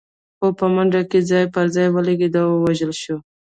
خو 0.37 0.47
په 0.59 0.65
منډه 0.73 1.01
کې 1.09 1.19
ځای 1.29 1.45
پر 1.53 1.65
ځای 1.75 1.87
ولګېد 1.91 2.35
او 2.43 2.47
ووژل 2.61 2.91
شو. 3.01 3.17